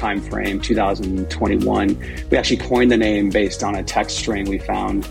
timeframe, 0.00 0.62
2021. 0.62 2.24
We 2.30 2.36
actually 2.36 2.56
coined 2.56 2.90
the 2.90 2.96
name 2.96 3.28
based 3.30 3.62
on 3.62 3.74
a 3.74 3.82
text 3.82 4.16
string 4.18 4.48
we 4.48 4.58
found 4.58 5.06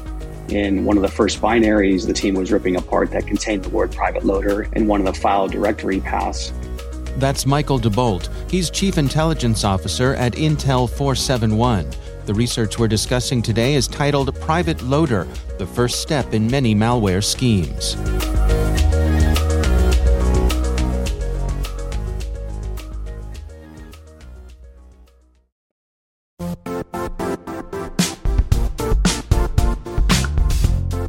in 0.49 0.83
one 0.83 0.97
of 0.97 1.03
the 1.03 1.09
first 1.09 1.39
binaries 1.41 2.07
the 2.07 2.13
team 2.13 2.33
was 2.33 2.51
ripping 2.51 2.75
apart 2.75 3.11
that 3.11 3.27
contained 3.27 3.63
the 3.63 3.69
word 3.69 3.91
private 3.91 4.25
loader 4.25 4.63
in 4.73 4.87
one 4.87 4.99
of 4.99 5.05
the 5.05 5.13
file 5.13 5.47
directory 5.47 5.99
paths. 5.99 6.51
That's 7.17 7.45
Michael 7.45 7.79
DeBolt. 7.79 8.29
He's 8.49 8.69
Chief 8.69 8.97
Intelligence 8.97 9.63
Officer 9.63 10.15
at 10.15 10.33
Intel 10.33 10.89
471. 10.89 11.89
The 12.25 12.33
research 12.33 12.79
we're 12.79 12.87
discussing 12.87 13.41
today 13.41 13.75
is 13.75 13.87
titled 13.87 14.33
Private 14.39 14.81
Loader, 14.81 15.27
the 15.57 15.67
first 15.67 16.01
step 16.01 16.33
in 16.33 16.49
many 16.49 16.73
malware 16.73 17.23
schemes. 17.23 17.95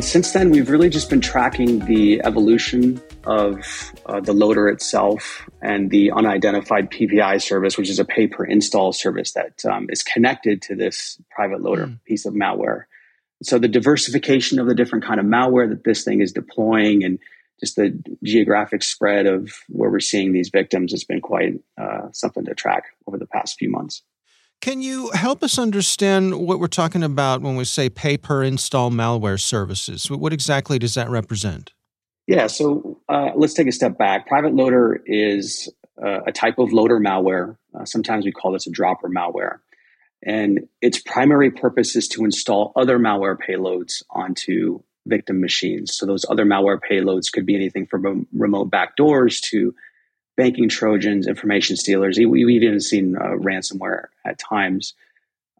And 0.00 0.04
since 0.06 0.32
then, 0.32 0.48
we've 0.48 0.70
really 0.70 0.88
just 0.88 1.10
been 1.10 1.20
tracking 1.20 1.80
the 1.80 2.22
evolution 2.24 3.02
of 3.24 3.92
uh, 4.06 4.18
the 4.18 4.32
loader 4.32 4.66
itself 4.70 5.46
and 5.60 5.90
the 5.90 6.10
unidentified 6.12 6.90
PPI 6.90 7.42
service, 7.42 7.76
which 7.76 7.90
is 7.90 7.98
a 7.98 8.06
pay 8.06 8.26
per 8.26 8.42
install 8.42 8.94
service 8.94 9.32
that 9.32 9.62
um, 9.66 9.88
is 9.90 10.02
connected 10.02 10.62
to 10.62 10.74
this 10.74 11.20
private 11.30 11.60
loader 11.60 11.88
mm. 11.88 12.02
piece 12.06 12.24
of 12.24 12.32
malware. 12.32 12.84
So 13.42 13.58
the 13.58 13.68
diversification 13.68 14.58
of 14.58 14.66
the 14.66 14.74
different 14.74 15.04
kind 15.04 15.20
of 15.20 15.26
malware 15.26 15.68
that 15.68 15.84
this 15.84 16.02
thing 16.02 16.22
is 16.22 16.32
deploying 16.32 17.04
and 17.04 17.18
just 17.60 17.76
the 17.76 17.92
geographic 18.24 18.82
spread 18.82 19.26
of 19.26 19.52
where 19.68 19.90
we're 19.90 20.00
seeing 20.00 20.32
these 20.32 20.48
victims 20.48 20.92
has 20.92 21.04
been 21.04 21.20
quite 21.20 21.60
uh, 21.78 22.08
something 22.12 22.46
to 22.46 22.54
track 22.54 22.84
over 23.06 23.18
the 23.18 23.26
past 23.26 23.58
few 23.58 23.68
months. 23.68 24.02
Can 24.60 24.82
you 24.82 25.10
help 25.12 25.42
us 25.42 25.58
understand 25.58 26.38
what 26.38 26.60
we're 26.60 26.66
talking 26.66 27.02
about 27.02 27.40
when 27.40 27.56
we 27.56 27.64
say 27.64 27.88
pay 27.88 28.18
per 28.18 28.42
install 28.42 28.90
malware 28.90 29.40
services? 29.40 30.10
What 30.10 30.34
exactly 30.34 30.78
does 30.78 30.94
that 30.94 31.08
represent? 31.08 31.72
Yeah, 32.26 32.46
so 32.46 33.00
uh, 33.08 33.30
let's 33.34 33.54
take 33.54 33.68
a 33.68 33.72
step 33.72 33.96
back. 33.96 34.26
Private 34.26 34.54
loader 34.54 35.02
is 35.06 35.72
uh, 36.00 36.20
a 36.26 36.32
type 36.32 36.58
of 36.58 36.72
loader 36.72 37.00
malware. 37.00 37.56
Uh, 37.74 37.86
sometimes 37.86 38.26
we 38.26 38.32
call 38.32 38.52
this 38.52 38.66
a 38.66 38.70
dropper 38.70 39.08
malware. 39.08 39.60
And 40.22 40.68
its 40.82 40.98
primary 40.98 41.50
purpose 41.50 41.96
is 41.96 42.06
to 42.08 42.24
install 42.24 42.72
other 42.76 42.98
malware 42.98 43.38
payloads 43.38 44.02
onto 44.10 44.82
victim 45.06 45.40
machines. 45.40 45.94
So 45.94 46.04
those 46.04 46.26
other 46.28 46.44
malware 46.44 46.78
payloads 46.78 47.32
could 47.32 47.46
be 47.46 47.54
anything 47.54 47.86
from 47.86 48.26
remote 48.32 48.70
backdoors 48.70 49.40
to 49.50 49.74
banking 50.40 50.70
trojans, 50.70 51.26
information 51.26 51.76
stealers. 51.76 52.18
We've 52.18 52.62
even 52.62 52.80
seen 52.80 53.14
uh, 53.14 53.36
ransomware 53.36 54.06
at 54.24 54.38
times. 54.38 54.94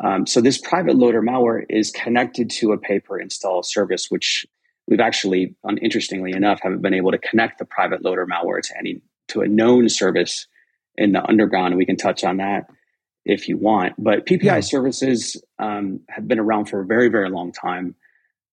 Um, 0.03 0.27
so 0.27 0.41
this 0.41 0.57
private 0.57 0.97
loader 0.97 1.21
malware 1.21 1.67
is 1.69 1.91
connected 1.91 2.49
to 2.53 2.73
a 2.73 2.79
pay 2.79 2.99
per 2.99 3.21
install 3.21 3.63
service, 3.63 4.11
which 4.11 4.47
we've 4.89 4.99
actually, 4.99 5.55
interestingly 5.83 6.33
enough, 6.33 6.61
haven't 6.63 6.81
been 6.81 6.95
able 6.95 7.11
to 7.11 7.19
connect 7.19 7.59
the 7.59 7.67
private 7.67 8.03
loader 8.03 8.27
malware 8.27 8.63
to 8.63 8.79
any 8.79 9.03
to 9.29 9.43
a 9.43 9.47
known 9.47 9.91
service 9.91 10.47
in 10.97 11.13
the 11.13 11.23
underground. 11.29 11.69
And 11.69 11.77
we 11.77 11.85
can 11.85 11.99
touch 11.99 12.25
on 12.25 12.39
that 12.39 12.71
if 13.27 13.47
you 13.51 13.59
want. 13.59 13.93
But 13.99 14.25
PPI 14.25 14.45
yeah. 14.45 14.61
services 14.61 15.37
um, 15.59 16.01
have 16.09 16.27
been 16.27 16.39
around 16.39 16.71
for 16.71 16.81
a 16.81 16.87
very, 16.87 17.09
very 17.09 17.29
long 17.29 17.53
time. 17.53 17.95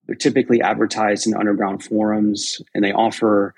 They're 0.04 0.14
typically 0.14 0.60
advertised 0.60 1.26
in 1.26 1.34
underground 1.34 1.82
forums, 1.82 2.60
and 2.74 2.84
they 2.84 2.92
offer 2.92 3.54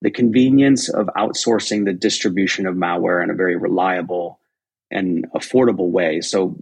the 0.00 0.10
convenience 0.10 0.88
of 0.88 1.06
outsourcing 1.16 1.84
the 1.84 1.92
distribution 1.92 2.66
of 2.66 2.74
malware 2.74 3.22
in 3.22 3.30
a 3.30 3.34
very 3.34 3.56
reliable 3.56 4.40
and 4.90 5.26
affordable 5.32 5.90
way. 5.90 6.20
So 6.20 6.56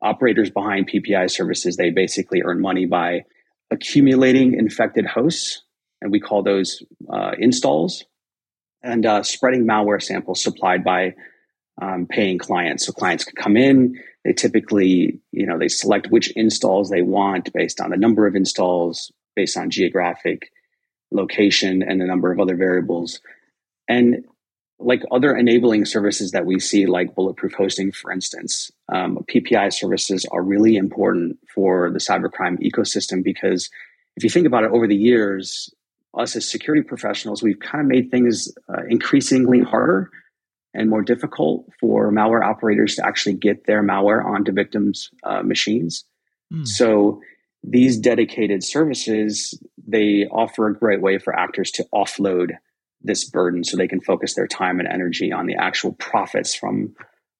operators 0.00 0.50
behind 0.50 0.90
PPI 0.90 1.30
services, 1.30 1.76
they 1.76 1.90
basically 1.90 2.42
earn 2.42 2.60
money 2.60 2.86
by 2.86 3.24
accumulating 3.70 4.54
infected 4.54 5.06
hosts, 5.06 5.62
and 6.00 6.10
we 6.10 6.20
call 6.20 6.42
those 6.42 6.82
uh, 7.12 7.32
installs, 7.38 8.04
and 8.82 9.04
uh, 9.04 9.22
spreading 9.22 9.66
malware 9.66 10.02
samples 10.02 10.42
supplied 10.42 10.84
by 10.84 11.14
um, 11.80 12.06
paying 12.08 12.38
clients. 12.38 12.86
So 12.86 12.92
clients 12.92 13.24
can 13.24 13.34
come 13.36 13.56
in. 13.56 13.96
They 14.24 14.32
typically, 14.32 15.20
you 15.32 15.46
know, 15.46 15.58
they 15.58 15.68
select 15.68 16.08
which 16.10 16.30
installs 16.32 16.90
they 16.90 17.02
want 17.02 17.52
based 17.52 17.80
on 17.80 17.90
the 17.90 17.96
number 17.96 18.26
of 18.26 18.34
installs, 18.34 19.12
based 19.36 19.56
on 19.56 19.70
geographic 19.70 20.50
location, 21.10 21.82
and 21.82 22.02
a 22.02 22.06
number 22.06 22.32
of 22.32 22.40
other 22.40 22.56
variables. 22.56 23.20
And 23.88 24.24
like 24.78 25.02
other 25.10 25.36
enabling 25.36 25.84
services 25.84 26.30
that 26.32 26.46
we 26.46 26.60
see, 26.60 26.86
like 26.86 27.14
bulletproof 27.14 27.54
hosting, 27.54 27.90
for 27.90 28.12
instance, 28.12 28.70
um, 28.92 29.24
PPI 29.28 29.72
services 29.72 30.24
are 30.30 30.42
really 30.42 30.76
important 30.76 31.38
for 31.52 31.90
the 31.90 31.98
cybercrime 31.98 32.58
ecosystem 32.60 33.24
because 33.24 33.70
if 34.16 34.22
you 34.22 34.30
think 34.30 34.46
about 34.46 34.64
it 34.64 34.70
over 34.70 34.86
the 34.86 34.96
years, 34.96 35.72
us 36.16 36.36
as 36.36 36.48
security 36.48 36.82
professionals, 36.82 37.42
we've 37.42 37.58
kind 37.58 37.80
of 37.82 37.88
made 37.88 38.10
things 38.10 38.52
uh, 38.68 38.82
increasingly 38.88 39.60
harder 39.60 40.10
and 40.74 40.90
more 40.90 41.02
difficult 41.02 41.66
for 41.80 42.12
malware 42.12 42.44
operators 42.44 42.94
to 42.96 43.06
actually 43.06 43.34
get 43.34 43.66
their 43.66 43.82
malware 43.82 44.24
onto 44.24 44.52
victims' 44.52 45.10
uh, 45.24 45.42
machines. 45.42 46.04
Mm. 46.52 46.66
So 46.66 47.20
these 47.64 47.98
dedicated 47.98 48.62
services 48.62 49.58
they 49.88 50.26
offer 50.26 50.68
a 50.68 50.78
great 50.78 51.00
way 51.00 51.18
for 51.18 51.34
actors 51.34 51.70
to 51.72 51.86
offload 51.92 52.52
this 53.02 53.24
burden 53.24 53.64
so 53.64 53.76
they 53.76 53.88
can 53.88 54.00
focus 54.00 54.34
their 54.34 54.46
time 54.46 54.78
and 54.78 54.88
energy 54.88 55.32
on 55.32 55.46
the 55.46 55.56
actual 55.56 55.92
profits 55.92 56.54
from 56.54 56.94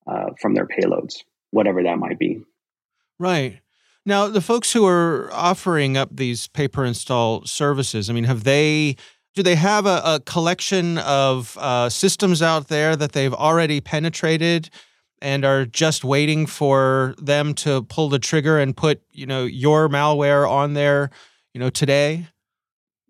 uh, 0.06 0.30
from 0.40 0.54
their 0.54 0.66
payloads 0.66 1.16
whatever 1.50 1.82
that 1.82 1.98
might 1.98 2.18
be. 2.18 2.40
Right. 3.18 3.60
Now 4.06 4.28
the 4.28 4.40
folks 4.40 4.72
who 4.72 4.86
are 4.86 5.30
offering 5.32 5.96
up 5.96 6.08
these 6.12 6.48
pay 6.48 6.68
per 6.68 6.84
install 6.84 7.44
services 7.44 8.08
i 8.08 8.12
mean 8.12 8.24
have 8.24 8.44
they 8.44 8.96
do 9.34 9.42
they 9.42 9.54
have 9.54 9.84
a, 9.86 10.00
a 10.04 10.20
collection 10.24 10.98
of 10.98 11.56
uh, 11.60 11.88
systems 11.90 12.40
out 12.40 12.68
there 12.68 12.96
that 12.96 13.12
they've 13.12 13.34
already 13.34 13.80
penetrated 13.80 14.70
and 15.20 15.44
are 15.44 15.66
just 15.66 16.04
waiting 16.04 16.46
for 16.46 17.14
them 17.18 17.52
to 17.52 17.82
pull 17.82 18.08
the 18.08 18.18
trigger 18.18 18.58
and 18.58 18.76
put 18.76 19.02
you 19.12 19.26
know 19.26 19.44
your 19.44 19.88
malware 19.88 20.48
on 20.48 20.72
there 20.72 21.10
you 21.52 21.60
know 21.60 21.68
today 21.68 22.26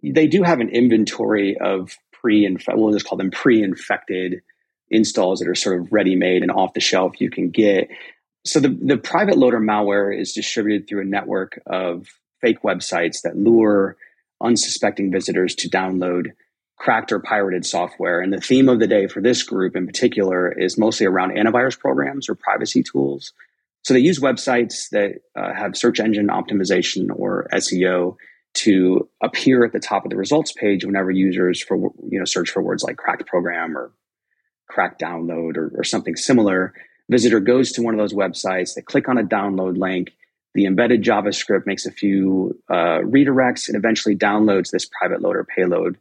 they 0.03 0.27
do 0.27 0.43
have 0.43 0.61
an 0.61 0.69
inventory 0.69 1.56
of 1.59 1.97
pre-infected 2.12 2.81
we'll 2.81 2.93
just 2.93 3.06
call 3.06 3.19
them 3.19 3.31
pre-infected 3.31 4.43
installs 4.91 5.41
that 5.41 5.49
are 5.49 5.55
sort 5.55 5.81
of 5.81 5.93
ready-made 5.93 6.43
and 6.43 6.50
off 6.50 6.75
the 6.75 6.81
shelf 6.81 7.21
you 7.21 7.31
can 7.31 7.50
get 7.50 7.89
so 8.45 8.61
the, 8.61 8.69
the 8.69 8.97
private 8.97 9.37
loader 9.37 9.61
malware 9.61 10.17
is 10.19 10.33
distributed 10.33 10.89
through 10.89 11.03
a 11.03 11.05
network 11.05 11.61
of 11.67 12.06
fake 12.41 12.62
websites 12.62 13.23
that 13.23 13.37
lure 13.37 13.97
unsuspecting 14.41 15.11
visitors 15.11 15.55
to 15.56 15.69
download 15.69 16.29
cracked 16.77 17.11
or 17.11 17.19
pirated 17.19 17.67
software. 17.67 18.21
And 18.21 18.33
the 18.33 18.41
theme 18.41 18.69
of 18.69 18.79
the 18.79 18.87
day 18.87 19.09
for 19.09 19.21
this 19.21 19.43
group 19.43 19.75
in 19.75 19.87
particular 19.87 20.50
is 20.50 20.79
mostly 20.79 21.06
around 21.06 21.33
antivirus 21.33 21.79
programs 21.79 22.29
or 22.29 22.35
privacy 22.37 22.83
tools. 22.83 23.33
So 23.83 23.95
they 23.95 24.00
use 24.00 24.21
websites 24.21 24.91
that 24.91 25.21
uh, 25.37 25.53
have 25.53 25.77
search 25.77 25.99
engine 25.99 26.29
optimization 26.29 27.09
or 27.15 27.49
SEO 27.53 28.17
to 28.59 29.09
appear 29.23 29.65
at 29.65 29.73
the 29.73 29.81
top 29.81 30.05
of 30.05 30.11
the 30.11 30.17
results 30.17 30.53
page 30.53 30.85
whenever 30.85 31.11
users 31.11 31.63
for 31.63 31.77
you 31.77 32.19
know 32.19 32.25
search 32.25 32.51
for 32.51 32.63
words 32.63 32.83
like 32.83 32.97
cracked 32.97 33.27
program 33.27 33.77
or 33.77 33.93
cracked 34.69 35.01
download 35.01 35.57
or, 35.57 35.73
or 35.77 35.85
something 35.85 36.17
similar. 36.17 36.75
Visitor 37.11 37.41
goes 37.41 37.73
to 37.73 37.83
one 37.83 37.95
of 37.95 37.99
those 37.99 38.13
websites, 38.13 38.75
they 38.75 38.83
click 38.83 39.09
on 39.09 39.17
a 39.17 39.23
download 39.23 39.79
link, 39.79 40.13
the 40.55 40.67
embedded 40.67 41.03
JavaScript 41.03 41.67
makes 41.67 41.87
a 41.87 41.93
few 41.93 42.61
uh, 42.69 43.01
redirects 43.03 43.69
and 43.69 43.77
eventually 43.77 44.17
downloads 44.17 44.71
this 44.71 44.87
private 44.87 45.23
loader 45.23 45.45
payload 45.45 45.99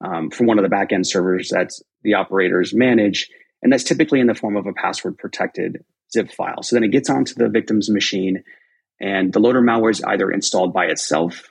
um, 0.00 0.30
from 0.30 0.46
one 0.46 0.58
of 0.58 0.62
the 0.62 0.74
backend 0.74 1.06
servers 1.06 1.50
that 1.50 1.70
the 2.02 2.14
operators 2.14 2.72
manage. 2.72 3.28
And 3.62 3.72
that's 3.72 3.84
typically 3.84 4.20
in 4.20 4.26
the 4.26 4.34
form 4.34 4.56
of 4.56 4.66
a 4.66 4.72
password 4.72 5.18
protected 5.18 5.84
zip 6.12 6.30
file. 6.30 6.62
So 6.62 6.76
then 6.76 6.84
it 6.84 6.92
gets 6.92 7.10
onto 7.10 7.34
the 7.34 7.48
victim's 7.48 7.90
machine, 7.90 8.44
and 9.00 9.32
the 9.32 9.40
loader 9.40 9.60
malware 9.60 9.90
is 9.90 10.02
either 10.02 10.30
installed 10.30 10.72
by 10.72 10.86
itself 10.86 11.50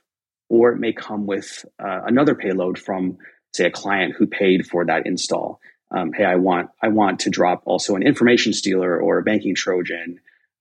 or 0.50 0.72
it 0.72 0.80
may 0.80 0.94
come 0.94 1.26
with 1.26 1.66
uh, 1.80 2.02
another 2.06 2.36
payload 2.36 2.80
from, 2.80 3.18
say, 3.54 3.66
a 3.66 3.72
client 3.72 4.16
who 4.18 4.28
paid 4.28 4.68
for 4.68 4.86
that 4.86 5.06
install. 5.06 5.60
Um, 5.92 6.12
hey, 6.14 6.26
I 6.26 6.36
want 6.36 6.70
I 6.82 6.90
want 6.90 7.22
to 7.22 7.30
drop 7.30 7.64
also 7.66 7.96
an 7.96 8.04
information 8.04 8.54
stealer 8.54 9.00
or 9.00 9.20
a 9.20 9.24
banking 9.24 9.56
trojan, 9.56 10.20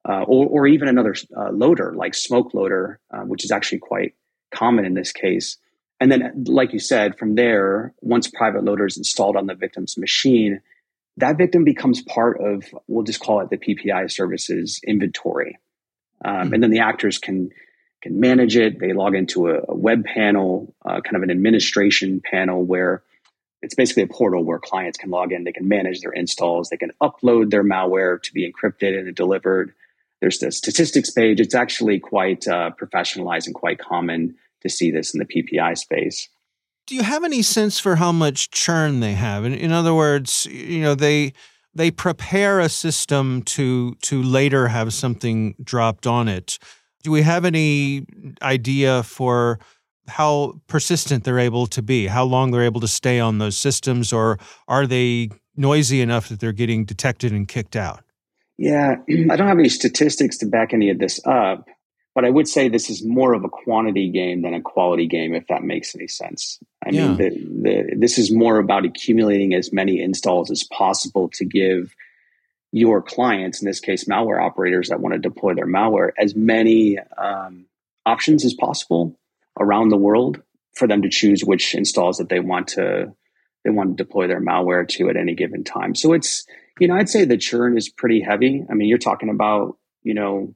uh, 0.08 0.22
or, 0.22 0.46
or 0.46 0.66
even 0.66 0.88
another 0.88 1.14
uh, 1.36 1.50
loader 1.50 1.92
like 1.96 2.14
smoke 2.14 2.54
loader, 2.54 3.00
uh, 3.10 3.22
which 3.22 3.44
is 3.44 3.50
actually 3.50 3.78
quite 3.78 4.14
common 4.52 4.84
in 4.84 4.94
this 4.94 5.12
case. 5.12 5.58
And 5.98 6.12
then, 6.12 6.44
like 6.46 6.72
you 6.72 6.78
said, 6.78 7.18
from 7.18 7.34
there, 7.34 7.94
once 8.00 8.28
private 8.28 8.64
loader 8.64 8.86
is 8.86 8.98
installed 8.98 9.36
on 9.36 9.46
the 9.46 9.54
victim's 9.54 9.96
machine, 9.96 10.60
that 11.16 11.38
victim 11.38 11.64
becomes 11.64 12.02
part 12.02 12.38
of, 12.40 12.64
we'll 12.86 13.04
just 13.04 13.20
call 13.20 13.40
it 13.40 13.50
the 13.50 13.56
PPI 13.56 14.10
services 14.10 14.80
inventory. 14.86 15.58
Um, 16.24 16.34
mm-hmm. 16.34 16.54
And 16.54 16.62
then 16.62 16.70
the 16.70 16.80
actors 16.80 17.18
can 17.18 17.50
can 18.02 18.20
manage 18.20 18.56
it. 18.56 18.78
They 18.78 18.92
log 18.92 19.14
into 19.14 19.48
a, 19.48 19.60
a 19.68 19.74
web 19.74 20.04
panel, 20.04 20.74
uh, 20.84 21.00
kind 21.00 21.16
of 21.16 21.22
an 21.22 21.30
administration 21.30 22.20
panel 22.24 22.64
where 22.64 23.02
it's 23.62 23.74
basically 23.74 24.04
a 24.04 24.06
portal 24.06 24.44
where 24.44 24.58
clients 24.58 24.98
can 24.98 25.10
log 25.10 25.32
in. 25.32 25.44
They 25.44 25.52
can 25.52 25.68
manage 25.68 26.00
their 26.00 26.12
installs. 26.12 26.68
They 26.68 26.76
can 26.76 26.92
upload 27.02 27.50
their 27.50 27.64
malware 27.64 28.22
to 28.22 28.32
be 28.32 28.50
encrypted 28.50 28.98
and 28.98 29.14
delivered. 29.14 29.72
There's 30.20 30.38
the 30.38 30.52
statistics 30.52 31.10
page. 31.10 31.40
It's 31.40 31.54
actually 31.54 31.98
quite 31.98 32.46
uh, 32.46 32.70
professionalized 32.80 33.46
and 33.46 33.54
quite 33.54 33.78
common 33.78 34.36
to 34.62 34.68
see 34.68 34.90
this 34.90 35.14
in 35.14 35.18
the 35.18 35.24
PPI 35.24 35.78
space. 35.78 36.28
Do 36.86 36.94
you 36.94 37.02
have 37.02 37.24
any 37.24 37.42
sense 37.42 37.80
for 37.80 37.96
how 37.96 38.12
much 38.12 38.50
churn 38.50 39.00
they 39.00 39.14
have? 39.14 39.44
In, 39.44 39.52
in 39.52 39.72
other 39.72 39.92
words, 39.92 40.46
you 40.46 40.82
know, 40.82 40.94
they 40.94 41.32
they 41.74 41.90
prepare 41.90 42.60
a 42.60 42.68
system 42.68 43.42
to 43.42 43.94
to 44.02 44.22
later 44.22 44.68
have 44.68 44.94
something 44.94 45.54
dropped 45.62 46.06
on 46.06 46.28
it. 46.28 46.58
Do 47.06 47.12
we 47.12 47.22
have 47.22 47.44
any 47.44 48.04
idea 48.42 49.04
for 49.04 49.60
how 50.08 50.60
persistent 50.66 51.22
they're 51.22 51.38
able 51.38 51.68
to 51.68 51.80
be, 51.80 52.08
how 52.08 52.24
long 52.24 52.50
they're 52.50 52.64
able 52.64 52.80
to 52.80 52.88
stay 52.88 53.20
on 53.20 53.38
those 53.38 53.56
systems, 53.56 54.12
or 54.12 54.40
are 54.66 54.88
they 54.88 55.30
noisy 55.56 56.00
enough 56.00 56.28
that 56.30 56.40
they're 56.40 56.50
getting 56.50 56.84
detected 56.84 57.30
and 57.30 57.46
kicked 57.46 57.76
out? 57.76 58.02
Yeah, 58.58 58.96
I 59.30 59.36
don't 59.36 59.46
have 59.46 59.56
any 59.56 59.68
statistics 59.68 60.36
to 60.38 60.46
back 60.46 60.74
any 60.74 60.90
of 60.90 60.98
this 60.98 61.24
up. 61.24 61.68
But 62.12 62.24
I 62.24 62.30
would 62.30 62.48
say 62.48 62.68
this 62.68 62.90
is 62.90 63.06
more 63.06 63.34
of 63.34 63.44
a 63.44 63.48
quantity 63.48 64.10
game 64.10 64.42
than 64.42 64.52
a 64.52 64.60
quality 64.60 65.06
game, 65.06 65.32
if 65.32 65.46
that 65.46 65.62
makes 65.62 65.94
any 65.94 66.08
sense. 66.08 66.58
I 66.84 66.90
yeah. 66.90 67.06
mean, 67.06 67.16
the, 67.18 67.28
the, 67.28 67.96
this 68.00 68.18
is 68.18 68.34
more 68.34 68.58
about 68.58 68.84
accumulating 68.84 69.54
as 69.54 69.72
many 69.72 70.02
installs 70.02 70.50
as 70.50 70.64
possible 70.64 71.30
to 71.34 71.44
give 71.44 71.94
your 72.76 73.00
clients, 73.00 73.62
in 73.62 73.66
this 73.66 73.80
case, 73.80 74.04
malware 74.04 74.44
operators 74.44 74.90
that 74.90 75.00
want 75.00 75.14
to 75.14 75.18
deploy 75.18 75.54
their 75.54 75.66
malware, 75.66 76.10
as 76.18 76.36
many 76.36 76.98
um, 77.16 77.64
options 78.04 78.44
as 78.44 78.52
possible 78.52 79.18
around 79.58 79.88
the 79.88 79.96
world 79.96 80.42
for 80.74 80.86
them 80.86 81.00
to 81.00 81.08
choose 81.08 81.42
which 81.42 81.74
installs 81.74 82.18
that 82.18 82.28
they 82.28 82.38
want 82.38 82.68
to 82.68 83.14
they 83.64 83.70
want 83.70 83.96
to 83.96 84.04
deploy 84.04 84.28
their 84.28 84.42
malware 84.42 84.86
to 84.86 85.08
at 85.08 85.16
any 85.16 85.34
given 85.34 85.64
time. 85.64 85.94
So 85.94 86.12
it's 86.12 86.44
you 86.78 86.86
know 86.86 86.96
I'd 86.96 87.08
say 87.08 87.24
the 87.24 87.38
churn 87.38 87.78
is 87.78 87.88
pretty 87.88 88.20
heavy. 88.20 88.66
I 88.70 88.74
mean, 88.74 88.90
you're 88.90 88.98
talking 88.98 89.30
about 89.30 89.78
you 90.02 90.12
know 90.12 90.54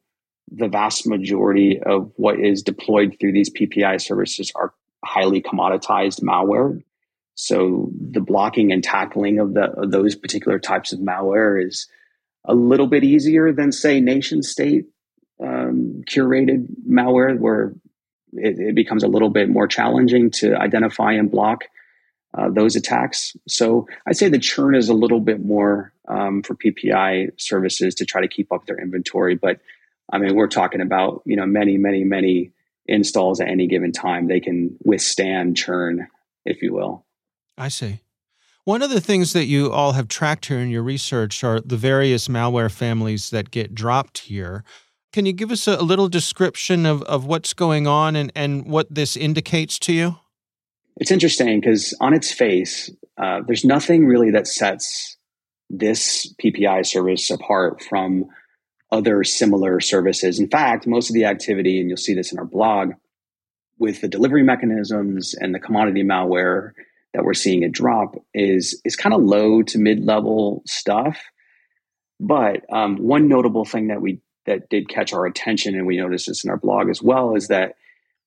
the 0.53 0.69
vast 0.69 1.06
majority 1.06 1.81
of 1.81 2.12
what 2.17 2.39
is 2.39 2.62
deployed 2.62 3.17
through 3.19 3.32
these 3.32 3.50
PPI 3.50 3.98
services 3.98 4.53
are 4.55 4.74
highly 5.03 5.41
commoditized 5.41 6.20
malware. 6.20 6.82
So 7.34 7.91
the 7.98 8.20
blocking 8.20 8.72
and 8.72 8.84
tackling 8.84 9.39
of, 9.39 9.55
the, 9.55 9.70
of 9.70 9.91
those 9.91 10.15
particular 10.15 10.58
types 10.58 10.93
of 10.93 10.98
malware 10.98 11.65
is 11.67 11.86
a 12.44 12.55
little 12.55 12.87
bit 12.87 13.05
easier 13.05 13.53
than, 13.53 13.73
say, 13.73 14.01
nation 14.01 14.43
state 14.43 14.87
um, 15.43 16.03
curated 16.09 16.67
malware, 16.89 17.39
where 17.39 17.75
it, 18.32 18.59
it, 18.59 18.75
becomes 18.75 19.03
a 19.03 19.09
little 19.09 19.31
bit 19.31 19.49
more 19.49 19.67
challenging 19.67 20.31
to 20.31 20.55
identify 20.56 21.13
and 21.13 21.31
block 21.31 21.65
uh, 22.37 22.51
those 22.51 22.77
attacks. 22.77 23.37
So 23.49 23.87
I'd 24.06 24.17
say 24.17 24.29
the 24.29 24.39
churn 24.39 24.75
is 24.75 24.89
a 24.89 24.94
little 24.94 25.20
bit 25.20 25.44
more 25.44 25.93
um, 26.09 26.43
for 26.43 26.55
PPI 26.55 27.41
services 27.41 27.94
to 27.97 28.05
try 28.05 28.20
to 28.20 28.29
keep 28.29 28.53
up 28.53 28.67
their 28.67 28.79
inventory, 28.79 29.35
but 29.35 29.61
I 30.13 30.19
mean, 30.19 30.35
we're 30.35 30.49
talking 30.49 30.81
about, 30.81 31.23
you 31.25 31.37
know, 31.37 31.47
many, 31.47 31.77
many, 31.77 32.05
many 32.05 32.51
installs 32.87 33.41
at 33.41 33.49
any 33.49 33.67
given 33.67 33.93
time. 33.93 34.27
They 34.27 34.41
can 34.41 34.77
withstand 34.82 35.56
churn, 35.56 36.09
if 36.44 36.63
you 36.63 36.75
will. 36.75 37.06
I 37.56 37.69
see. 37.69 38.01
One 38.64 38.82
of 38.82 38.90
the 38.90 39.00
things 39.00 39.32
that 39.32 39.46
you 39.46 39.72
all 39.72 39.93
have 39.93 40.08
tracked 40.08 40.46
here 40.46 40.58
in 40.58 40.69
your 40.69 40.82
research 40.82 41.43
are 41.43 41.60
the 41.60 41.79
various 41.79 42.29
malware 42.29 42.70
families 42.70 43.31
that 43.31 43.50
get 43.50 43.74
dropped 43.74 44.19
here. 44.19 44.64
Can 45.12 45.24
you 45.24 45.32
give 45.32 45.50
us 45.50 45.67
a, 45.67 45.82
little 45.82 46.08
description 46.08 46.84
of, 46.84 47.02
of 47.05 47.24
what's 47.24 47.55
going 47.55 47.86
on 47.86 48.14
and, 48.17 48.31
and 48.34 48.67
what 48.67 48.86
this 48.94 49.17
indicates 49.17 49.79
to 49.81 49.93
you? 49.93 50.17
It's 50.98 51.10
interesting 51.10 51.60
because 51.60 51.96
on 52.00 52.12
its 52.12 52.31
face, 52.32 52.90
uh, 53.17 53.40
there's 53.46 53.64
nothing 53.64 54.06
really 54.06 54.31
that 54.32 54.46
sets 54.46 55.17
this 55.70 56.32
PPI 56.43 56.84
service 56.84 57.31
apart 57.31 57.82
from 57.82 58.26
other 58.93 59.24
similar 59.24 59.81
services. 59.81 60.38
In 60.38 60.48
fact, 60.48 60.86
most 60.86 61.08
of 61.08 61.14
the 61.14 61.24
activity, 61.24 61.81
and 61.81 61.88
you'll 61.88 61.96
see 61.96 62.14
this 62.14 62.31
in 62.31 62.38
our 62.38 62.44
blog, 62.44 62.93
with 63.79 64.02
the 64.02 64.08
delivery 64.08 64.43
mechanisms 64.43 65.34
and 65.34 65.55
the 65.55 65.60
commodity 65.60 66.02
malware 66.02 66.72
that 67.12 67.24
we're 67.24 67.34
seeing 67.34 67.64
a 67.64 67.69
drop 67.69 68.14
is 68.34 68.81
is 68.84 68.96
kind 68.96 69.14
of 69.14 69.22
low 69.22 69.62
to 69.62 69.79
mid 69.79 70.05
level 70.05 70.62
stuff. 70.67 71.20
But 72.19 72.64
um, 72.72 72.96
one 72.96 73.29
notable 73.29 73.64
thing 73.64 73.88
that 73.88 74.00
we 74.00 74.20
that 74.46 74.69
did 74.69 74.88
catch 74.88 75.12
our 75.12 75.26
attention, 75.26 75.74
and 75.74 75.86
we 75.86 75.96
noticed 75.96 76.26
this 76.26 76.44
in 76.44 76.50
our 76.50 76.56
blog 76.56 76.88
as 76.88 77.02
well, 77.02 77.34
is 77.34 77.48
that 77.48 77.76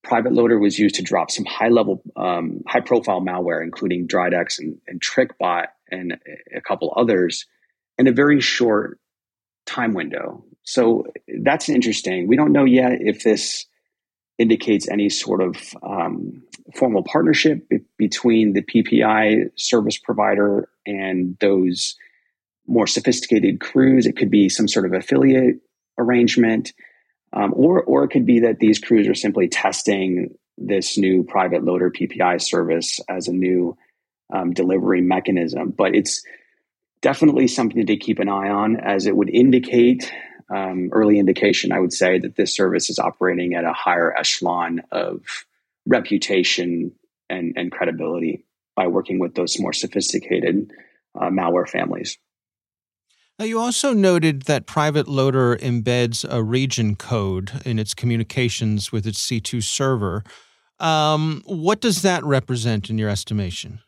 private 0.03 0.33
loader 0.33 0.59
was 0.59 0.77
used 0.77 0.95
to 0.95 1.01
drop 1.01 1.31
some 1.31 1.45
high 1.45 1.69
level, 1.69 2.03
um, 2.15 2.61
high 2.67 2.81
profile 2.81 3.21
malware, 3.21 3.63
including 3.63 4.07
Dridex 4.07 4.59
and, 4.59 4.79
and 4.87 5.01
TrickBot 5.01 5.67
and 5.89 6.17
a 6.55 6.61
couple 6.61 6.93
others 6.95 7.45
in 7.97 8.07
a 8.07 8.11
very 8.11 8.41
short 8.41 8.99
time 9.65 9.93
window. 9.93 10.43
So 10.63 11.05
that's 11.41 11.69
interesting. 11.69 12.27
We 12.27 12.35
don't 12.35 12.51
know 12.51 12.65
yet 12.65 12.93
if 12.99 13.23
this 13.23 13.65
indicates 14.43 14.87
any 14.87 15.09
sort 15.09 15.41
of 15.41 15.55
um, 15.81 16.43
formal 16.75 17.03
partnership 17.03 17.67
be- 17.69 17.79
between 17.97 18.53
the 18.53 18.61
PPI 18.61 19.49
service 19.55 19.97
provider 19.97 20.69
and 20.85 21.35
those 21.39 21.95
more 22.67 22.85
sophisticated 22.85 23.59
crews. 23.59 24.05
It 24.05 24.17
could 24.17 24.29
be 24.29 24.49
some 24.49 24.67
sort 24.67 24.85
of 24.85 24.93
affiliate 24.93 25.55
arrangement, 25.97 26.73
um, 27.33 27.53
or 27.55 27.81
or 27.83 28.03
it 28.03 28.09
could 28.09 28.25
be 28.25 28.41
that 28.41 28.59
these 28.59 28.79
crews 28.79 29.07
are 29.07 29.15
simply 29.15 29.47
testing 29.47 30.35
this 30.57 30.97
new 30.97 31.23
private 31.23 31.63
loader 31.63 31.89
PPI 31.89 32.41
service 32.41 32.99
as 33.09 33.27
a 33.27 33.33
new 33.33 33.75
um, 34.31 34.53
delivery 34.53 35.01
mechanism. 35.01 35.71
But 35.71 35.95
it's 35.95 36.21
definitely 37.01 37.47
something 37.47 37.85
to 37.85 37.97
keep 37.97 38.19
an 38.19 38.29
eye 38.29 38.49
on, 38.49 38.77
as 38.77 39.07
it 39.07 39.15
would 39.15 39.29
indicate 39.29 40.11
um, 40.53 40.89
early 40.91 41.17
indication, 41.17 41.71
I 41.71 41.79
would 41.79 41.93
say, 41.93 42.19
that 42.19 42.35
this 42.35 42.55
service 42.55 42.89
is 42.89 42.99
operating 42.99 43.55
at 43.55 43.65
a 43.65 43.73
higher 43.73 44.15
echelon 44.15 44.81
of 44.91 45.21
reputation 45.85 46.91
and, 47.29 47.53
and 47.57 47.71
credibility 47.71 48.45
by 48.75 48.87
working 48.87 49.19
with 49.19 49.35
those 49.35 49.59
more 49.59 49.73
sophisticated 49.73 50.71
uh, 51.19 51.29
malware 51.29 51.67
families. 51.67 52.17
Now, 53.39 53.45
you 53.45 53.59
also 53.59 53.93
noted 53.93 54.43
that 54.43 54.67
Private 54.67 55.07
Loader 55.07 55.57
embeds 55.57 56.23
a 56.29 56.43
region 56.43 56.95
code 56.95 57.51
in 57.65 57.79
its 57.79 57.95
communications 57.95 58.91
with 58.91 59.07
its 59.07 59.25
C2 59.25 59.63
server. 59.63 60.23
Um, 60.79 61.41
what 61.45 61.81
does 61.81 62.03
that 62.03 62.23
represent 62.23 62.91
in 62.91 62.99
your 62.99 63.09
estimation? 63.09 63.79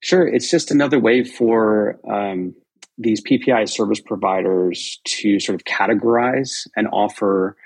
Sure. 0.00 0.26
It's 0.26 0.50
just 0.50 0.72
another 0.72 0.98
way 0.98 1.22
for 1.22 2.00
um, 2.10 2.54
these 2.98 3.22
PPI 3.22 3.68
service 3.68 4.00
providers 4.00 5.00
to 5.04 5.38
sort 5.40 5.54
of 5.54 5.64
categorize 5.64 6.66
and 6.76 6.88
offer 6.92 7.56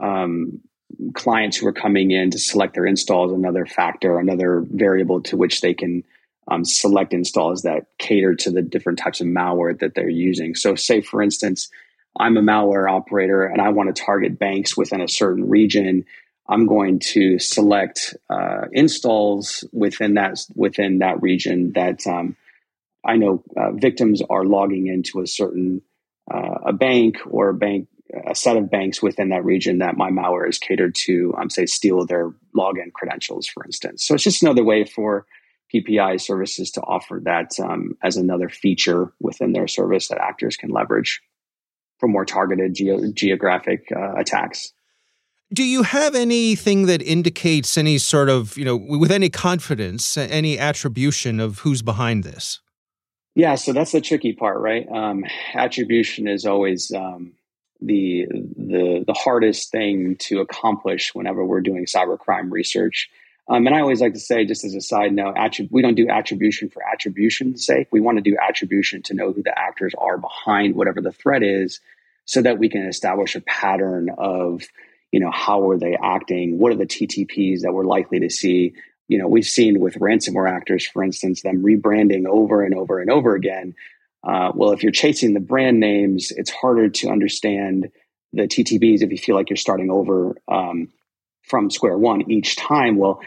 um, 0.00 0.60
clients 1.12 1.56
who 1.56 1.66
are 1.66 1.72
coming 1.72 2.10
in 2.10 2.30
to 2.30 2.38
select 2.38 2.74
their 2.74 2.86
installs 2.86 3.32
another 3.32 3.66
factor, 3.66 4.18
another 4.18 4.64
variable 4.70 5.20
to 5.22 5.36
which 5.36 5.60
they 5.60 5.74
can 5.74 6.02
um, 6.50 6.64
select 6.64 7.12
installs 7.12 7.62
that 7.62 7.86
cater 7.98 8.34
to 8.34 8.50
the 8.50 8.62
different 8.62 8.98
types 8.98 9.20
of 9.20 9.26
malware 9.26 9.78
that 9.80 9.94
they're 9.94 10.08
using. 10.08 10.54
So, 10.54 10.74
say 10.74 11.02
for 11.02 11.22
instance, 11.22 11.68
I'm 12.18 12.36
a 12.36 12.42
malware 12.42 12.90
operator 12.90 13.44
and 13.44 13.60
I 13.60 13.68
want 13.68 13.94
to 13.94 14.02
target 14.02 14.38
banks 14.38 14.76
within 14.76 15.00
a 15.00 15.08
certain 15.08 15.48
region. 15.48 16.06
I'm 16.48 16.66
going 16.66 17.00
to 17.00 17.38
select 17.38 18.16
uh, 18.30 18.66
installs 18.72 19.64
within 19.72 20.14
that 20.14 20.38
within 20.54 21.00
that 21.00 21.20
region 21.22 21.72
that 21.74 22.06
um, 22.06 22.36
I 23.04 23.16
know 23.16 23.42
uh, 23.56 23.72
victims 23.72 24.22
are 24.28 24.44
logging 24.44 24.86
into 24.86 25.20
a 25.20 25.26
certain 25.26 25.82
uh, 26.32 26.58
a 26.66 26.72
bank 26.72 27.16
or 27.26 27.50
a 27.50 27.54
bank 27.54 27.88
a 28.26 28.34
set 28.34 28.56
of 28.56 28.70
banks 28.70 29.02
within 29.02 29.28
that 29.30 29.44
region 29.44 29.78
that 29.78 29.96
my 29.96 30.10
malware 30.10 30.48
is 30.48 30.58
catered 30.58 30.94
to, 30.94 31.34
um, 31.36 31.50
say, 31.50 31.66
steal 31.66 32.06
their 32.06 32.30
login 32.56 32.92
credentials, 32.92 33.46
for 33.46 33.64
instance. 33.64 34.06
So 34.06 34.14
it's 34.14 34.24
just 34.24 34.42
another 34.42 34.64
way 34.64 34.84
for 34.84 35.26
PPI 35.74 36.20
services 36.20 36.70
to 36.72 36.80
offer 36.80 37.20
that 37.24 37.58
um, 37.60 37.96
as 38.02 38.16
another 38.16 38.48
feature 38.48 39.12
within 39.20 39.52
their 39.52 39.68
service 39.68 40.08
that 40.08 40.18
actors 40.18 40.56
can 40.56 40.70
leverage 40.70 41.20
for 41.98 42.08
more 42.08 42.24
targeted 42.24 42.74
geo- 42.74 43.12
geographic 43.12 43.88
uh, 43.94 44.14
attacks. 44.14 44.72
Do 45.52 45.64
you 45.64 45.82
have 45.82 46.14
anything 46.14 46.86
that 46.86 47.02
indicates 47.02 47.76
any 47.76 47.98
sort 47.98 48.28
of, 48.28 48.56
you 48.56 48.64
know, 48.64 48.76
with 48.76 49.10
any 49.10 49.30
confidence, 49.30 50.16
any 50.16 50.58
attribution 50.58 51.40
of 51.40 51.60
who's 51.60 51.82
behind 51.82 52.24
this? 52.24 52.60
Yeah, 53.34 53.54
so 53.54 53.72
that's 53.72 53.92
the 53.92 54.00
tricky 54.00 54.32
part, 54.32 54.58
right? 54.60 54.86
Um, 54.90 55.24
attribution 55.54 56.26
is 56.28 56.44
always 56.44 56.90
um, 56.92 57.32
the 57.80 58.26
the 58.30 59.04
the 59.06 59.12
hardest 59.12 59.70
thing 59.70 60.16
to 60.20 60.40
accomplish 60.40 61.14
whenever 61.14 61.44
we're 61.44 61.60
doing 61.60 61.86
cybercrime 61.86 62.50
research. 62.50 63.10
Um, 63.48 63.66
and 63.66 63.74
I 63.74 63.80
always 63.80 64.00
like 64.00 64.12
to 64.12 64.20
say, 64.20 64.44
just 64.44 64.64
as 64.64 64.74
a 64.74 64.80
side 64.80 65.12
note, 65.12 65.36
attrib- 65.36 65.70
we 65.72 65.80
don't 65.80 65.94
do 65.94 66.08
attribution 66.08 66.68
for 66.68 66.82
attribution's 66.84 67.64
sake. 67.64 67.88
We 67.90 68.00
want 68.00 68.18
to 68.18 68.22
do 68.22 68.36
attribution 68.36 69.02
to 69.04 69.14
know 69.14 69.32
who 69.32 69.42
the 69.42 69.58
actors 69.58 69.94
are 69.96 70.18
behind 70.18 70.74
whatever 70.74 71.00
the 71.00 71.12
threat 71.12 71.42
is, 71.42 71.80
so 72.26 72.42
that 72.42 72.58
we 72.58 72.68
can 72.68 72.86
establish 72.86 73.36
a 73.36 73.40
pattern 73.40 74.10
of, 74.18 74.62
you 75.12 75.20
know, 75.20 75.30
how 75.30 75.70
are 75.70 75.78
they 75.78 75.96
acting? 76.02 76.58
What 76.58 76.72
are 76.72 76.76
the 76.76 76.86
TTPs 76.86 77.62
that 77.62 77.72
we're 77.72 77.86
likely 77.86 78.20
to 78.20 78.28
see? 78.28 78.74
You 79.08 79.18
know, 79.18 79.26
we've 79.26 79.44
seen 79.44 79.80
with 79.80 79.94
ransomware 79.94 80.50
actors, 80.50 80.86
for 80.86 81.02
instance, 81.02 81.42
them 81.42 81.62
rebranding 81.62 82.26
over 82.26 82.62
and 82.62 82.74
over 82.74 83.00
and 83.00 83.10
over 83.10 83.34
again. 83.34 83.74
Uh, 84.22 84.52
well, 84.54 84.72
if 84.72 84.82
you're 84.82 84.92
chasing 84.92 85.34
the 85.34 85.40
brand 85.40 85.80
names, 85.80 86.30
it's 86.30 86.50
harder 86.50 86.88
to 86.88 87.08
understand 87.08 87.90
the 88.32 88.42
TTPs 88.42 89.02
if 89.02 89.10
you 89.10 89.18
feel 89.18 89.34
like 89.34 89.48
you're 89.48 89.56
starting 89.56 89.90
over 89.90 90.36
um, 90.48 90.88
from 91.42 91.70
square 91.70 91.96
one 91.96 92.30
each 92.30 92.56
time. 92.56 92.96
Well, 92.96 93.20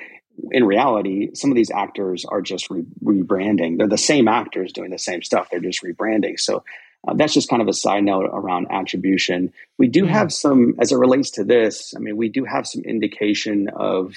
in 0.51 0.63
reality, 0.63 1.31
some 1.33 1.51
of 1.51 1.55
these 1.55 1.71
actors 1.71 2.25
are 2.25 2.41
just 2.41 2.69
re- 2.69 2.85
rebranding. 3.03 3.77
They're 3.77 3.87
the 3.87 3.97
same 3.97 4.27
actors 4.27 4.73
doing 4.73 4.91
the 4.91 4.99
same 4.99 5.21
stuff. 5.23 5.49
They're 5.49 5.59
just 5.59 5.83
rebranding. 5.83 6.39
So 6.39 6.63
uh, 7.07 7.13
that's 7.15 7.33
just 7.33 7.49
kind 7.49 7.61
of 7.61 7.67
a 7.67 7.73
side 7.73 8.03
note 8.03 8.29
around 8.31 8.67
attribution. 8.69 9.51
We 9.77 9.87
do 9.87 10.03
mm-hmm. 10.03 10.13
have 10.13 10.33
some, 10.33 10.75
as 10.79 10.91
it 10.91 10.97
relates 10.97 11.31
to 11.31 11.43
this, 11.43 11.93
I 11.95 11.99
mean, 11.99 12.17
we 12.17 12.29
do 12.29 12.45
have 12.45 12.67
some 12.67 12.83
indication 12.83 13.69
of 13.75 14.15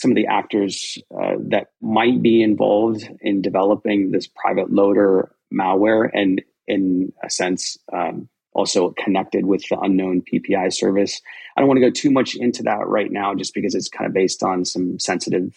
some 0.00 0.10
of 0.10 0.14
the 0.14 0.26
actors 0.26 0.96
uh, 1.14 1.34
that 1.38 1.72
might 1.82 2.22
be 2.22 2.42
involved 2.42 3.06
in 3.20 3.42
developing 3.42 4.10
this 4.10 4.26
private 4.26 4.72
loader 4.72 5.30
malware 5.52 6.08
and 6.14 6.40
in 6.66 7.12
a 7.22 7.28
sense 7.28 7.76
um, 7.92 8.28
also 8.52 8.94
connected 8.96 9.44
with 9.44 9.62
the 9.68 9.78
unknown 9.78 10.22
PPI 10.22 10.72
service. 10.72 11.20
I 11.56 11.60
don't 11.60 11.68
want 11.68 11.78
to 11.78 11.86
go 11.86 11.90
too 11.90 12.10
much 12.10 12.34
into 12.34 12.62
that 12.62 12.86
right 12.86 13.12
now, 13.12 13.34
just 13.34 13.52
because 13.52 13.74
it's 13.74 13.88
kind 13.88 14.06
of 14.06 14.14
based 14.14 14.42
on 14.42 14.64
some 14.64 14.98
sensitive 14.98 15.54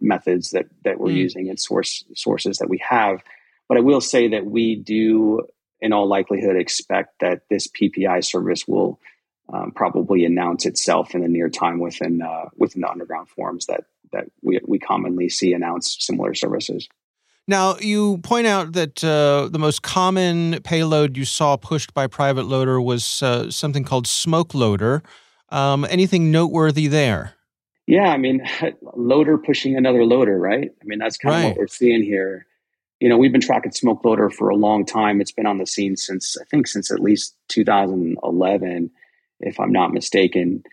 methods 0.00 0.50
that 0.52 0.66
that 0.84 0.98
we're 0.98 1.10
mm. 1.10 1.16
using 1.16 1.50
and 1.50 1.60
source 1.60 2.02
sources 2.14 2.58
that 2.58 2.70
we 2.70 2.78
have. 2.78 3.22
But 3.68 3.76
I 3.76 3.80
will 3.80 4.00
say 4.00 4.28
that 4.28 4.46
we 4.46 4.76
do, 4.76 5.46
in 5.80 5.92
all 5.92 6.06
likelihood, 6.06 6.56
expect 6.56 7.20
that 7.20 7.42
this 7.50 7.68
PPI 7.68 8.24
service 8.24 8.66
will 8.66 8.98
um, 9.52 9.72
probably 9.72 10.24
announce 10.24 10.66
itself 10.66 11.14
in 11.14 11.20
the 11.20 11.28
near 11.28 11.48
time 11.48 11.78
within 11.78 12.22
uh, 12.22 12.48
within 12.56 12.82
the 12.82 12.90
underground 12.90 13.28
forums 13.28 13.66
that 13.66 13.84
that 14.12 14.26
we 14.42 14.60
we 14.66 14.78
commonly 14.78 15.28
see 15.28 15.52
announce 15.52 15.96
similar 16.00 16.34
services. 16.34 16.88
Now, 17.48 17.76
you 17.78 18.18
point 18.18 18.46
out 18.46 18.72
that 18.74 19.02
uh, 19.02 19.48
the 19.50 19.58
most 19.58 19.82
common 19.82 20.60
payload 20.62 21.16
you 21.16 21.24
saw 21.24 21.56
pushed 21.56 21.92
by 21.92 22.06
Private 22.06 22.46
Loader 22.46 22.80
was 22.80 23.20
uh, 23.22 23.50
something 23.50 23.82
called 23.82 24.06
Smoke 24.06 24.54
Loader. 24.54 25.02
Um, 25.48 25.84
anything 25.90 26.30
noteworthy 26.30 26.86
there? 26.86 27.34
Yeah, 27.86 28.08
I 28.08 28.16
mean, 28.16 28.48
loader 28.94 29.38
pushing 29.38 29.76
another 29.76 30.04
loader, 30.04 30.38
right? 30.38 30.70
I 30.70 30.84
mean, 30.84 31.00
that's 31.00 31.16
kind 31.16 31.34
right. 31.34 31.40
of 31.40 31.48
what 31.50 31.58
we're 31.58 31.66
seeing 31.66 32.04
here. 32.04 32.46
You 33.00 33.08
know, 33.08 33.16
we've 33.16 33.32
been 33.32 33.40
tracking 33.40 33.72
Smoke 33.72 34.04
Loader 34.04 34.30
for 34.30 34.48
a 34.48 34.54
long 34.54 34.86
time. 34.86 35.20
It's 35.20 35.32
been 35.32 35.46
on 35.46 35.58
the 35.58 35.66
scene 35.66 35.96
since, 35.96 36.36
I 36.40 36.44
think, 36.44 36.68
since 36.68 36.92
at 36.92 37.00
least 37.00 37.34
2011 37.48 38.92
if 39.42 39.60
I'm 39.60 39.72
not 39.72 39.92
mistaken. 39.92 40.64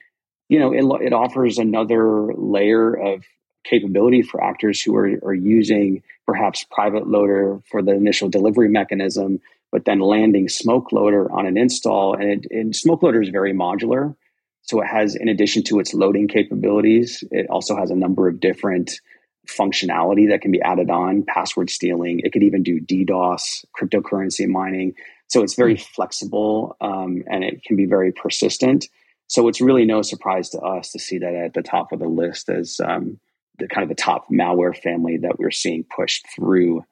You 0.48 0.60
know, 0.60 0.74
it, 0.74 1.06
it 1.06 1.14
offers 1.14 1.58
another 1.58 2.34
layer 2.34 2.94
of 2.94 3.26
capability 3.64 4.22
for 4.22 4.44
actors 4.44 4.82
who 4.82 4.96
are, 4.96 5.10
are 5.24 5.34
using 5.34 6.02
perhaps 6.26 6.66
private 6.72 7.08
loader 7.08 7.60
for 7.70 7.82
the 7.82 7.92
initial 7.92 8.30
delivery 8.30 8.70
mechanism, 8.70 9.40
but 9.72 9.86
then 9.86 10.00
landing 10.00 10.50
smoke 10.50 10.92
loader 10.92 11.32
on 11.32 11.46
an 11.46 11.58
install. 11.58 12.14
And, 12.14 12.46
it, 12.46 12.52
and 12.52 12.76
smoke 12.76 13.04
loader 13.04 13.22
is 13.22 13.30
very 13.30 13.54
modular. 13.54 14.16
So 14.62 14.82
it 14.82 14.88
has, 14.88 15.16
in 15.16 15.28
addition 15.28 15.64
to 15.66 15.80
its 15.80 15.94
loading 15.94 16.28
capabilities, 16.28 17.24
it 17.32 17.50
also 17.50 17.76
has 17.76 17.92
a 17.92 17.96
number 17.96 18.28
of 18.28 18.40
different 18.40 19.00
functionality 19.48 20.30
that 20.30 20.42
can 20.42 20.52
be 20.52 20.62
added 20.62 20.90
on, 20.90 21.24
password 21.24 21.70
stealing. 21.70 22.22
It 22.24 22.32
could 22.32 22.44
even 22.44 22.64
do 22.64 22.80
DDoS, 22.80 23.66
cryptocurrency 23.80 24.48
mining. 24.48 24.94
So 25.30 25.44
it's 25.44 25.56
very 25.56 25.76
hmm. 25.76 25.84
flexible 25.96 26.76
um, 26.82 27.24
and 27.28 27.44
it 27.44 27.64
can 27.64 27.76
be 27.76 27.86
very 27.86 28.12
persistent. 28.12 28.88
So 29.28 29.48
it's 29.48 29.62
really 29.62 29.86
no 29.86 30.02
surprise 30.02 30.50
to 30.50 30.60
us 30.60 30.92
to 30.92 31.00
see 31.00 31.20
that 31.20 31.34
at 31.34 31.54
the 31.54 31.62
top 31.62 31.92
of 31.92 32.00
the 32.00 32.08
list 32.08 32.50
as 32.50 32.80
um, 32.84 33.20
the 33.60 33.68
kind 33.68 33.84
of 33.84 33.90
the 33.90 34.02
top 34.02 34.28
malware 34.32 34.76
family 34.76 35.18
that 35.18 35.38
we're 35.38 35.52
seeing 35.52 35.84
pushed 35.84 36.26
through 36.36 36.84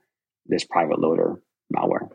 this 0.46 0.64
private 0.64 1.00
loader 1.00 1.42
malware. 1.76 2.10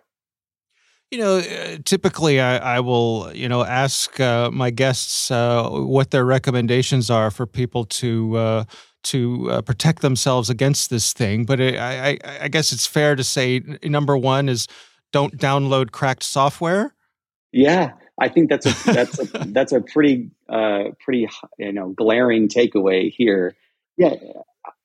You 1.10 1.18
know, 1.18 1.38
uh, 1.38 1.76
typically 1.84 2.40
I, 2.40 2.76
I, 2.76 2.80
will, 2.80 3.30
you 3.34 3.48
know, 3.48 3.64
ask 3.64 4.18
uh, 4.18 4.50
my 4.50 4.70
guests 4.70 5.30
uh, 5.30 5.68
what 5.68 6.10
their 6.10 6.24
recommendations 6.24 7.10
are 7.10 7.30
for 7.30 7.46
people 7.46 7.84
to 7.84 8.36
uh, 8.36 8.64
to 9.02 9.50
uh, 9.50 9.60
protect 9.62 10.00
themselves 10.00 10.48
against 10.48 10.88
this 10.88 11.12
thing. 11.12 11.44
But 11.44 11.60
I, 11.60 12.12
I, 12.12 12.18
I 12.42 12.48
guess 12.48 12.72
it's 12.72 12.86
fair 12.86 13.16
to 13.16 13.24
say 13.24 13.60
number 13.82 14.16
one 14.16 14.48
is 14.48 14.68
don't 15.12 15.36
download 15.36 15.92
cracked 15.92 16.22
software? 16.22 16.94
Yeah, 17.52 17.92
I 18.20 18.28
think 18.28 18.48
that's 18.48 18.66
a 18.66 18.92
that's 18.92 19.18
a 19.18 19.24
that's 19.46 19.72
a 19.72 19.80
pretty 19.80 20.30
uh, 20.48 20.90
pretty 21.04 21.28
you 21.58 21.72
know 21.72 21.90
glaring 21.90 22.48
takeaway 22.48 23.12
here. 23.12 23.54
Yeah, 23.96 24.14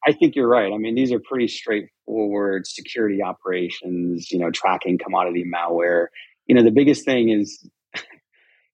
I 0.07 0.13
think 0.13 0.35
you're 0.35 0.47
right. 0.47 0.71
I 0.71 0.77
mean, 0.77 0.95
these 0.95 1.11
are 1.11 1.19
pretty 1.19 1.49
straightforward 1.49 2.65
security 2.65 3.21
operations, 3.21 4.31
you 4.31 4.39
know, 4.39 4.51
tracking 4.51 4.97
commodity 4.97 5.43
malware. 5.43 6.07
You 6.45 6.55
know, 6.55 6.63
the 6.63 6.71
biggest 6.71 7.03
thing 7.03 7.29
is, 7.29 7.67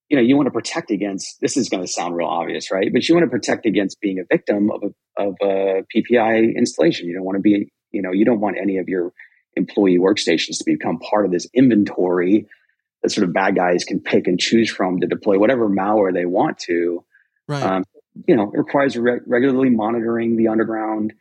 you 0.09 0.17
know, 0.17 0.21
you 0.21 0.35
want 0.35 0.45
to 0.47 0.51
protect 0.51 0.91
against, 0.91 1.41
this 1.41 1.57
is 1.57 1.69
going 1.69 1.81
to 1.81 1.87
sound 1.87 2.15
real 2.15 2.27
obvious, 2.27 2.71
right? 2.71 2.93
But 2.93 3.09
you 3.09 3.15
want 3.15 3.25
to 3.25 3.31
protect 3.31 3.65
against 3.65 3.99
being 3.99 4.19
a 4.19 4.25
victim 4.29 4.69
of 4.69 4.83
a, 4.83 5.23
of 5.23 5.35
a 5.41 5.83
PPI 5.95 6.55
installation. 6.55 7.07
You 7.07 7.15
don't 7.15 7.25
want 7.25 7.37
to 7.37 7.41
be, 7.41 7.71
you 7.91 8.01
know, 8.03 8.11
you 8.11 8.25
don't 8.25 8.39
want 8.39 8.57
any 8.61 8.77
of 8.77 8.87
your 8.87 9.11
employee 9.55 9.97
workstations 9.97 10.57
to 10.57 10.65
become 10.65 10.99
part 10.99 11.25
of 11.25 11.31
this 11.31 11.47
inventory 11.53 12.47
that 13.01 13.09
sort 13.09 13.27
of 13.27 13.33
bad 13.33 13.55
guys 13.55 13.83
can 13.83 13.99
pick 13.99 14.27
and 14.27 14.39
choose 14.39 14.71
from 14.71 15.01
to 15.01 15.07
deploy 15.07 15.37
whatever 15.37 15.69
malware 15.69 16.13
they 16.13 16.25
want 16.25 16.57
to. 16.57 17.03
Right. 17.47 17.61
Um, 17.61 17.83
you 18.27 18.35
know, 18.35 18.51
it 18.53 18.57
requires 18.57 18.97
re- 18.97 19.19
regularly 19.25 19.69
monitoring 19.69 20.37
the 20.37 20.47
underground 20.47 21.13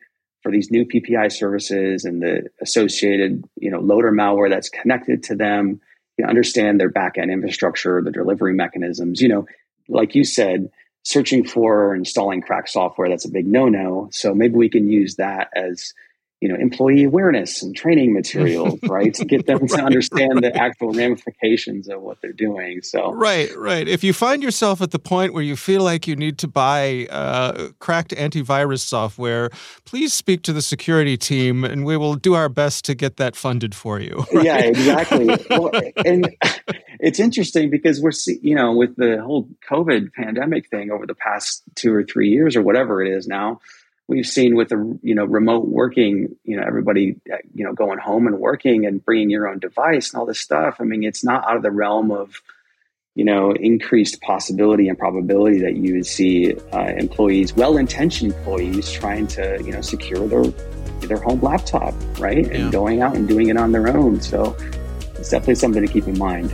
for 0.43 0.53
these 0.53 0.71
new 0.71 0.85
PPI 0.85 1.33
services 1.33 2.05
and 2.05 2.23
the 2.23 2.49
associated, 2.61 3.45
you 3.57 3.71
know, 3.71 3.81
loader 3.81 4.13
malware 4.13 4.51
that's 4.51 4.69
connected 4.69 5.23
to 5.25 5.35
them. 5.35 5.81
You 6.19 6.27
understand 6.27 6.79
their 6.79 6.91
backend 6.91 7.33
infrastructure, 7.33 8.03
the 8.03 8.11
delivery 8.11 8.55
mechanisms. 8.55 9.21
You 9.21 9.29
know, 9.29 9.47
like 9.89 10.15
you 10.15 10.25
said, 10.25 10.71
searching 11.05 11.45
for 11.45 11.87
or 11.87 11.95
installing 11.95 12.43
cracked 12.43 12.69
software 12.69 13.09
that's 13.09 13.25
a 13.25 13.31
big 13.31 13.47
no-no. 13.47 14.09
So 14.13 14.35
maybe 14.35 14.55
we 14.55 14.69
can 14.69 14.89
use 14.89 15.17
that 15.17 15.51
as 15.55 15.95
you 16.43 16.49
know 16.49 16.57
employee 16.57 17.05
awareness 17.05 17.63
and 17.63 17.75
training 17.75 18.13
materials 18.13 18.81
right? 18.89 19.15
To 19.15 19.25
get 19.25 19.47
them 19.47 19.59
right, 19.59 19.71
to 19.71 19.83
understand 19.85 20.35
right. 20.35 20.53
the 20.53 20.57
actual 20.61 20.93
ramifications 20.93 21.89
of 21.89 22.03
what 22.03 22.21
they're 22.21 22.33
doing 22.33 22.83
so. 22.83 23.13
Right 23.13 23.57
right. 23.57 23.87
If 23.87 24.03
you 24.03 24.13
find 24.13 24.43
yourself 24.43 24.83
at 24.83 24.91
the 24.91 24.99
point 24.99 25.35
where 25.35 25.43
you 25.45 25.55
feel 25.55 25.85
like 25.85 26.09
you 26.09 26.17
need 26.17 26.39
to 26.39 26.49
buy 26.49 27.07
uh, 27.11 27.69
cracked 27.79 28.11
antivirus 28.11 28.81
software 28.81 29.51
please 29.85 30.13
speak 30.13 30.43
to 30.43 30.53
the 30.53 30.63
security 30.63 31.17
team 31.17 31.63
and 31.63 31.85
we 31.85 31.97
will 31.97 32.17
do 32.17 32.35
our 32.35 32.49
best 32.49 32.85
to 32.87 32.97
get 32.97 33.19
that 33.19 33.37
funded 33.37 33.73
for 33.73 34.01
you 34.01 34.27
right? 34.33 34.45
yeah 34.45 34.59
exactly. 34.59 35.29
Well, 35.49 35.71
and 36.05 36.35
it's 36.99 37.21
interesting 37.21 37.71
because 37.71 38.01
we're 38.01 38.13
you 38.43 38.57
know 38.57 38.73
with 38.73 38.97
the 38.97 39.23
whole 39.23 39.49
covid 39.71 40.13
pandemic 40.13 40.69
thing 40.71 40.91
over 40.91 41.07
the 41.07 41.15
past 41.15 41.63
two 41.77 41.95
or 41.95 42.03
three 42.03 42.31
years 42.31 42.57
or 42.57 42.63
whatever 42.63 43.01
it 43.01 43.17
is 43.17 43.29
now 43.29 43.61
we've 44.09 44.27
seen 44.27 44.57
with 44.57 44.69
the 44.69 44.99
you 45.03 45.15
know 45.15 45.25
remote 45.25 45.69
working 45.69 46.37
you 46.45 46.57
know 46.57 46.65
everybody 46.67 47.17
uh, 47.33 47.37
you 47.55 47.65
know 47.65 47.73
going 47.73 47.99
home 47.99 48.27
and 48.27 48.39
working 48.39 48.87
and 48.87 49.05
bringing 49.05 49.31
your 49.31 49.49
own 49.49 49.59
device 49.59 50.13
and 50.13 50.21
all 50.21 50.27
this 50.27 50.41
stuff 50.41 50.77
i 50.81 50.85
mean 50.85 51.05
it's 51.05 51.25
not 51.25 51.45
out 51.49 51.57
of 51.57 51.63
the 51.63 51.71
realm 51.71 52.11
of 52.11 52.43
you 53.15 53.25
know 53.25 53.53
increased 53.53 54.21
possibility 54.21 54.89
and 54.89 54.99
probability 54.99 55.61
that 55.61 55.77
you 55.77 55.95
would 55.95 56.07
see 56.07 56.55
uh, 56.73 56.93
employees 56.97 57.55
well-intentioned 57.55 58.33
employees 58.33 58.91
trying 58.91 59.27
to 59.27 59.63
you 59.65 59.73
know 59.73 59.81
secure 59.81 60.27
their 60.27 60.45
their 61.07 61.19
home 61.19 61.41
laptop 61.41 61.95
right? 62.19 62.47
Yeah. 62.47 62.59
and 62.59 62.73
going 62.73 63.03
out 63.03 63.17
and 63.17 63.29
doing 63.29 63.49
it 63.49 63.57
on 63.57 63.73
their 63.73 63.89
own. 63.89 64.21
So 64.21 64.57
it's 65.17 65.31
definitely 65.31 65.57
something 65.57 65.85
to 65.85 65.93
keep 65.93 66.07
in 66.07 66.19
mind 66.19 66.51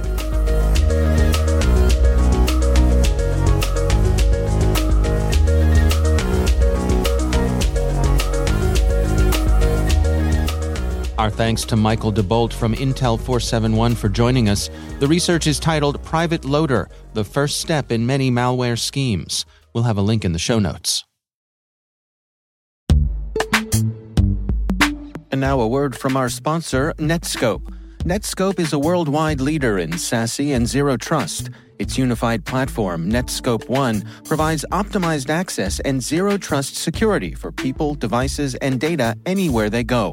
thanks 11.39 11.65
to 11.65 11.77
Michael 11.77 12.13
DeBolt 12.13 12.53
from 12.53 12.75
Intel 12.75 13.17
471 13.17 13.95
for 13.95 14.09
joining 14.09 14.49
us. 14.49 14.69
The 14.99 15.07
research 15.07 15.47
is 15.47 15.61
titled 15.61 16.03
Private 16.03 16.45
Loader 16.45 16.91
The 17.15 17.23
First 17.23 17.61
Step 17.61 17.93
in 17.93 18.05
Many 18.05 18.29
Malware 18.29 18.77
Schemes. 18.77 19.47
We'll 19.73 19.85
have 19.85 19.99
a 19.99 20.03
link 20.03 20.25
in 20.25 20.33
the 20.33 20.41
show 20.41 20.59
notes. 20.59 21.05
And 25.31 25.41
now 25.41 25.61
a 25.61 25.69
word 25.69 25.97
from 25.97 26.17
our 26.17 26.29
sponsor, 26.29 26.93
Netskope. 26.95 27.73
Netskope 27.99 28.59
is 28.59 28.73
a 28.73 28.79
worldwide 28.79 29.41
leader 29.41 29.79
in 29.79 29.93
SASE 29.93 30.57
and 30.57 30.67
Zero 30.67 30.97
Trust. 30.97 31.51
Its 31.79 31.97
unified 31.97 32.45
platform, 32.45 33.09
Netskope 33.09 33.69
One, 33.69 34.03
provides 34.25 34.65
optimized 34.73 35.31
access 35.31 35.79
and 35.81 36.03
zero 36.03 36.37
trust 36.37 36.75
security 36.75 37.35
for 37.35 37.53
people, 37.53 37.95
devices, 37.95 38.57
and 38.57 38.81
data 38.81 39.15
anywhere 39.25 39.71
they 39.71 39.85
go 39.85 40.13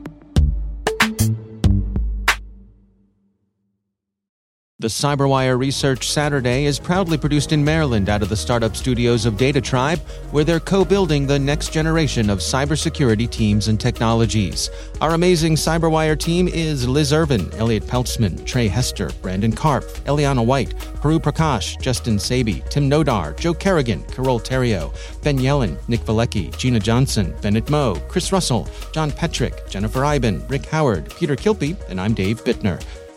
The 4.81 4.87
Cyberwire 4.87 5.59
Research 5.59 6.09
Saturday 6.09 6.65
is 6.65 6.79
proudly 6.79 7.15
produced 7.15 7.51
in 7.51 7.63
Maryland 7.63 8.09
out 8.09 8.23
of 8.23 8.29
the 8.29 8.35
startup 8.35 8.75
studios 8.75 9.27
of 9.27 9.35
DataTribe, 9.35 9.99
where 10.31 10.43
they're 10.43 10.59
co 10.59 10.83
building 10.83 11.27
the 11.27 11.37
next 11.37 11.71
generation 11.71 12.31
of 12.31 12.39
cybersecurity 12.39 13.29
teams 13.29 13.67
and 13.67 13.79
technologies. 13.79 14.71
Our 14.99 15.13
amazing 15.13 15.53
Cyberwire 15.53 16.17
team 16.17 16.47
is 16.47 16.87
Liz 16.87 17.13
Irvin, 17.13 17.53
Elliott 17.59 17.83
Peltzman, 17.83 18.43
Trey 18.43 18.67
Hester, 18.67 19.11
Brandon 19.21 19.51
Karpf, 19.51 19.99
Eliana 20.05 20.43
White, 20.43 20.75
Puru 20.95 21.19
Prakash, 21.19 21.79
Justin 21.79 22.17
Sabi, 22.17 22.63
Tim 22.71 22.89
Nodar, 22.89 23.37
Joe 23.37 23.53
Carrigan, 23.53 24.01
Carole 24.05 24.39
Theriault, 24.39 24.95
Ben 25.21 25.37
Yelin, 25.37 25.77
Nick 25.89 26.01
Veliky, 26.05 26.57
Gina 26.57 26.79
Johnson, 26.79 27.35
Bennett 27.43 27.69
Moe, 27.69 28.01
Chris 28.07 28.31
Russell, 28.31 28.67
John 28.93 29.11
Petrik, 29.11 29.69
Jennifer 29.69 30.03
Eiben, 30.03 30.43
Rick 30.47 30.65
Howard, 30.65 31.13
Peter 31.17 31.35
Kilpe, 31.35 31.79
and 31.87 32.01
I'm 32.01 32.15
Dave 32.15 32.43
Bittner. 32.43 32.83